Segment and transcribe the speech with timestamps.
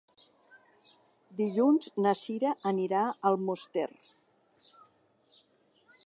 [1.41, 3.85] Dilluns na Cira anirà a Almoster.